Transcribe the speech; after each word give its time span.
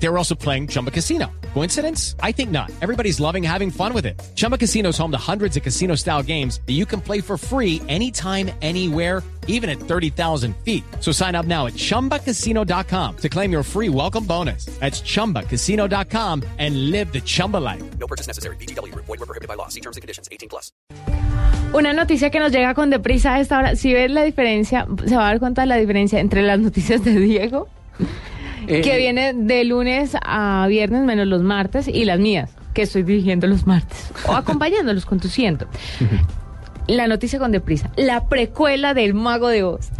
They 0.00 0.08
were 0.08 0.16
also 0.16 0.34
playing 0.34 0.68
Chumba 0.68 0.90
Casino. 0.90 1.26
Coincidence? 1.54 2.14
I 2.22 2.32
think 2.32 2.50
not. 2.50 2.70
Everybody's 2.80 3.18
loving 3.18 3.42
having 3.42 3.70
fun 3.70 3.92
with 3.92 4.06
it. 4.06 4.20
Chumba 4.36 4.56
Casino 4.56 4.90
is 4.90 4.98
home 4.98 5.10
to 5.10 5.18
hundreds 5.18 5.56
of 5.56 5.62
casino 5.62 5.96
style 5.96 6.22
games 6.22 6.60
that 6.66 6.74
you 6.74 6.86
can 6.86 7.00
play 7.00 7.20
for 7.20 7.36
free 7.36 7.82
anytime, 7.88 8.50
anywhere, 8.62 9.22
even 9.48 9.68
at 9.68 9.80
30,000 9.80 10.54
feet. 10.64 10.84
So 11.00 11.10
sign 11.10 11.34
up 11.34 11.46
now 11.46 11.66
at 11.66 11.72
chumbacasino.com 11.72 13.16
to 13.16 13.28
claim 13.28 13.50
your 13.50 13.64
free 13.64 13.88
welcome 13.88 14.24
bonus. 14.24 14.66
That's 14.78 15.00
chumbacasino.com 15.00 16.44
and 16.58 16.90
live 16.90 17.12
the 17.12 17.20
Chumba 17.20 17.56
life. 17.56 17.82
No 17.98 18.06
purchase 18.06 18.28
necessary. 18.28 18.56
BGW. 18.56 18.94
Void 18.94 19.08
were 19.08 19.26
prohibited 19.26 19.48
by 19.48 19.54
law. 19.54 19.68
See 19.68 19.80
terms 19.80 19.96
and 19.96 20.02
conditions. 20.02 20.28
18 20.30 20.48
plus. 20.48 20.70
Una 21.74 21.92
noticia 21.92 22.30
que 22.30 22.40
nos 22.40 22.50
llega 22.50 22.72
con 22.74 22.88
deprisa 22.88 23.34
a 23.34 23.40
esta 23.40 23.58
hora. 23.58 23.76
Si 23.76 23.92
ves 23.92 24.10
la 24.10 24.22
diferencia, 24.22 24.86
se 25.06 25.16
va 25.16 25.26
a 25.26 25.30
dar 25.30 25.38
cuenta 25.38 25.62
de 25.62 25.66
la 25.66 25.76
diferencia 25.76 26.18
entre 26.18 26.42
las 26.42 26.58
noticias 26.58 27.04
de 27.04 27.18
Diego, 27.18 27.68
que 28.68 28.96
viene 28.96 29.32
de 29.34 29.64
lunes 29.64 30.16
a 30.22 30.66
viernes 30.68 31.02
menos 31.02 31.26
los 31.26 31.42
martes, 31.42 31.88
y 31.88 32.04
las 32.04 32.18
mías, 32.18 32.50
que 32.74 32.82
estoy 32.82 33.02
dirigiendo 33.02 33.46
los 33.46 33.66
martes, 33.66 34.10
o 34.26 34.34
acompañándolos, 34.34 35.06
conduciendo. 35.06 35.66
La 36.86 37.06
noticia 37.06 37.38
con 37.38 37.52
deprisa. 37.52 37.90
La 37.96 38.28
precuela 38.28 38.94
del 38.94 39.14
Mago 39.14 39.48
de 39.48 39.64
Oz. 39.64 39.90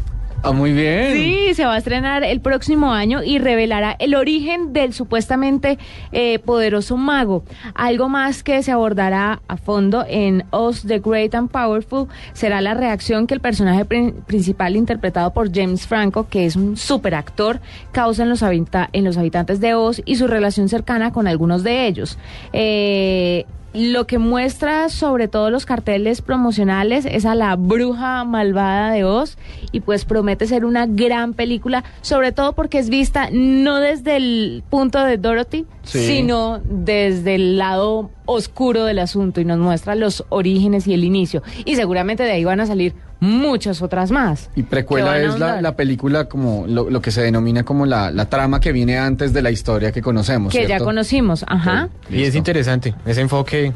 Ah, 0.44 0.52
muy 0.52 0.72
bien. 0.72 1.14
Sí, 1.14 1.54
se 1.54 1.64
va 1.66 1.74
a 1.74 1.78
estrenar 1.78 2.22
el 2.22 2.40
próximo 2.40 2.92
año 2.92 3.22
y 3.24 3.38
revelará 3.38 3.96
el 3.98 4.14
origen 4.14 4.72
del 4.72 4.92
supuestamente 4.94 5.78
eh, 6.12 6.38
poderoso 6.38 6.96
mago. 6.96 7.42
Algo 7.74 8.08
más 8.08 8.44
que 8.44 8.62
se 8.62 8.70
abordará 8.70 9.42
a 9.48 9.56
fondo 9.56 10.04
en 10.08 10.44
Oz 10.50 10.82
the 10.86 11.00
Great 11.00 11.34
and 11.34 11.50
Powerful 11.50 12.06
será 12.34 12.60
la 12.60 12.74
reacción 12.74 13.26
que 13.26 13.34
el 13.34 13.40
personaje 13.40 13.84
prin- 13.84 14.14
principal 14.26 14.76
interpretado 14.76 15.32
por 15.34 15.52
James 15.52 15.86
Franco, 15.86 16.28
que 16.28 16.46
es 16.46 16.54
un 16.54 16.76
super 16.76 17.16
actor, 17.16 17.60
causa 17.90 18.22
en 18.22 18.28
los, 18.30 18.42
en 18.42 19.04
los 19.04 19.16
habitantes 19.18 19.60
de 19.60 19.74
Oz 19.74 20.00
y 20.04 20.16
su 20.16 20.28
relación 20.28 20.68
cercana 20.68 21.12
con 21.12 21.26
algunos 21.26 21.64
de 21.64 21.86
ellos. 21.88 22.16
Eh, 22.52 23.44
lo 23.74 24.06
que 24.06 24.18
muestra 24.18 24.88
sobre 24.88 25.28
todo 25.28 25.50
los 25.50 25.66
carteles 25.66 26.22
promocionales 26.22 27.04
es 27.04 27.26
a 27.26 27.34
la 27.34 27.54
bruja 27.56 28.24
malvada 28.24 28.90
de 28.92 29.04
Oz 29.04 29.36
y 29.72 29.80
pues 29.80 30.04
promete 30.06 30.46
ser 30.46 30.64
una 30.64 30.86
gran 30.86 31.34
película, 31.34 31.84
sobre 32.00 32.32
todo 32.32 32.54
porque 32.54 32.78
es 32.78 32.88
vista 32.88 33.28
no 33.30 33.76
desde 33.78 34.16
el 34.16 34.64
punto 34.70 35.04
de 35.04 35.18
Dorothy, 35.18 35.66
Sí. 35.82 36.00
sino 36.06 36.60
desde 36.64 37.34
el 37.34 37.56
lado 37.58 38.10
oscuro 38.26 38.84
del 38.84 38.98
asunto 38.98 39.40
y 39.40 39.44
nos 39.46 39.58
muestra 39.58 39.94
los 39.94 40.24
orígenes 40.28 40.86
y 40.86 40.92
el 40.94 41.02
inicio. 41.04 41.42
Y 41.64 41.76
seguramente 41.76 42.22
de 42.24 42.32
ahí 42.32 42.44
van 42.44 42.60
a 42.60 42.66
salir 42.66 42.94
muchas 43.20 43.82
otras 43.82 44.10
más. 44.10 44.50
Y 44.56 44.62
precuela 44.62 45.18
es 45.18 45.38
la, 45.38 45.60
la 45.60 45.74
película 45.76 46.26
como 46.28 46.64
lo, 46.66 46.88
lo 46.90 47.00
que 47.02 47.10
se 47.10 47.22
denomina 47.22 47.64
como 47.64 47.84
la, 47.86 48.10
la 48.10 48.26
trama 48.26 48.60
que 48.60 48.72
viene 48.72 48.98
antes 48.98 49.32
de 49.32 49.42
la 49.42 49.50
historia 49.50 49.92
que 49.92 50.02
conocemos. 50.02 50.52
que 50.52 50.66
ya 50.66 50.78
conocimos, 50.78 51.44
ajá. 51.48 51.88
Y 52.10 52.22
es 52.24 52.34
interesante 52.34 52.94
ese 53.06 53.20
enfoque. 53.20 53.72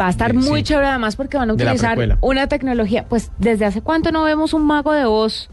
Va 0.00 0.06
a 0.08 0.10
estar 0.10 0.30
Sí. 0.32 0.36
muy 0.38 0.62
chévere 0.62 0.86
además 0.88 1.16
porque 1.16 1.36
van 1.36 1.50
a 1.50 1.52
utilizar 1.54 1.98
una 2.20 2.46
tecnología. 2.48 3.04
Pues 3.08 3.30
desde 3.38 3.64
hace 3.66 3.82
cuánto 3.82 4.10
no 4.12 4.24
vemos 4.24 4.52
un 4.54 4.64
mago 4.66 4.92
de 4.92 5.04
voz. 5.04 5.48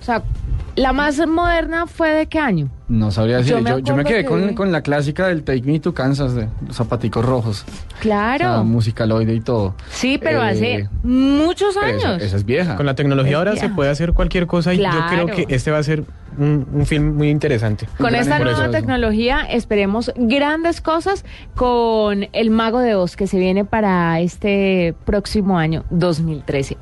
O 0.00 0.04
sea, 0.04 0.22
la 0.76 0.92
más 0.92 1.18
moderna 1.26 1.86
fue 1.86 2.10
de 2.10 2.26
qué 2.26 2.38
año? 2.38 2.68
No 2.88 3.10
sabría 3.10 3.38
decir. 3.38 3.52
Yo 3.52 3.60
me 3.62 3.70
yo, 3.70 3.76
me 3.76 3.80
acuerdo 3.80 4.04
quedé 4.04 4.48
que 4.48 4.54
con, 4.54 4.72
la 4.72 4.82
clásica 4.82 5.28
del 5.28 5.44
Take 5.44 5.62
Me 5.62 5.78
to 5.78 5.94
Kansas 5.94 6.34
de 6.34 6.48
los 6.66 6.76
zapaticos 6.76 7.24
rojos. 7.24 7.64
Claro. 8.00 8.50
O 8.50 8.54
sea, 8.54 8.62
musicaloide 8.62 9.34
y 9.34 9.40
todo. 9.40 9.74
sí, 9.90 10.18
pero 10.18 10.42
Eh, 10.42 10.48
hace 10.50 10.88
muchos 11.02 11.74
Pero 11.74 11.86
años. 11.86 12.16
Esa, 12.16 12.26
esa 12.26 12.36
es 12.36 12.44
vieja. 12.44 12.76
Con 12.76 12.86
la 12.86 12.94
tecnología 12.94 13.32
Es 13.32 13.36
ahora 13.36 13.56
se 13.56 13.68
puede 13.68 13.90
hacer 13.90 14.12
cualquier 14.12 14.46
cosa 14.46 14.74
y 14.74 14.78
yo 14.78 14.90
creo 15.08 15.26
que 15.26 15.46
este 15.48 15.70
va 15.70 15.78
a 15.78 15.82
ser 15.82 16.04
un, 16.36 16.66
un 16.72 16.86
film 16.86 17.16
muy 17.16 17.28
interesante. 17.28 17.86
Con 17.98 18.14
esta 18.14 18.38
nueva 18.38 18.64
eso. 18.64 18.70
tecnología 18.70 19.42
esperemos 19.42 20.12
grandes 20.16 20.80
cosas 20.80 21.24
con 21.54 22.28
el 22.32 22.50
Mago 22.50 22.80
de 22.80 22.94
Oz 22.94 23.16
que 23.16 23.26
se 23.26 23.38
viene 23.38 23.64
para 23.64 24.20
este 24.20 24.94
próximo 25.04 25.58
año 25.58 25.84
2013. 25.90 26.76